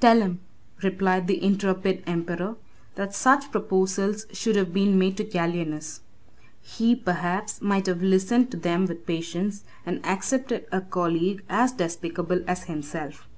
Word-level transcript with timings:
"Tell 0.00 0.20
him," 0.22 0.40
replied 0.82 1.28
the 1.28 1.40
intrepid 1.40 2.02
emperor, 2.04 2.56
"that 2.96 3.14
such 3.14 3.52
proposals 3.52 4.26
should 4.32 4.56
have 4.56 4.74
been 4.74 4.98
made 4.98 5.16
to 5.18 5.24
Gallienus; 5.24 6.00
he, 6.60 6.96
perhaps, 6.96 7.62
might 7.62 7.86
have 7.86 8.02
listened 8.02 8.50
to 8.50 8.56
them 8.56 8.86
with 8.86 9.06
patience, 9.06 9.62
and 9.86 10.04
accepted 10.04 10.66
a 10.72 10.80
colleague 10.80 11.44
as 11.48 11.70
despicable 11.70 12.40
as 12.48 12.64
himself." 12.64 13.28